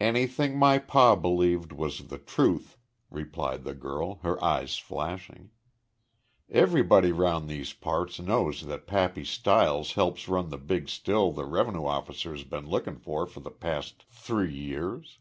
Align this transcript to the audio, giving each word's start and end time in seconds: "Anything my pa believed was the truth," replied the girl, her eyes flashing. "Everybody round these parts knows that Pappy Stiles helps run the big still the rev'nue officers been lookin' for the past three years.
"Anything 0.00 0.56
my 0.58 0.78
pa 0.78 1.14
believed 1.16 1.70
was 1.70 2.08
the 2.08 2.16
truth," 2.16 2.78
replied 3.10 3.62
the 3.64 3.74
girl, 3.74 4.20
her 4.22 4.42
eyes 4.42 4.78
flashing. 4.78 5.50
"Everybody 6.48 7.12
round 7.12 7.46
these 7.46 7.74
parts 7.74 8.18
knows 8.18 8.64
that 8.64 8.86
Pappy 8.86 9.22
Stiles 9.22 9.92
helps 9.92 10.30
run 10.30 10.48
the 10.48 10.56
big 10.56 10.88
still 10.88 11.30
the 11.30 11.44
rev'nue 11.44 11.86
officers 11.86 12.42
been 12.42 12.66
lookin' 12.66 12.96
for 12.96 13.26
the 13.26 13.50
past 13.50 14.04
three 14.08 14.50
years. 14.54 15.18